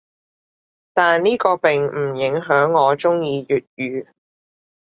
[0.95, 4.07] 但呢個並唔影響我中意粵語‘